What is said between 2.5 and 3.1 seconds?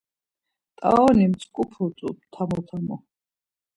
tamo.